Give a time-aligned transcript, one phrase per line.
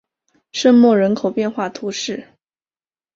[0.51, 2.27] 圣莫人口变化图示